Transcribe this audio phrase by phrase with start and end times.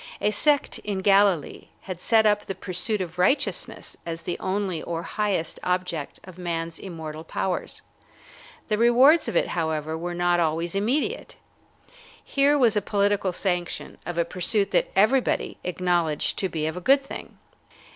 [0.19, 5.01] A sect in Galilee had set up the pursuit of righteousness as the only or
[5.01, 7.83] the highest object of man's immortal powers.
[8.67, 11.35] The rewards of it, however, were not always immediate.
[12.23, 16.81] Here was a political sanction of a pursuit that everybody acknowledged to be of a
[16.81, 17.37] good thing.